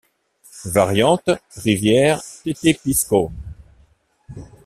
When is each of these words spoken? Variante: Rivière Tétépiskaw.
Variante: 0.65 1.29
Rivière 1.57 2.23
Tétépiskaw. 2.43 3.29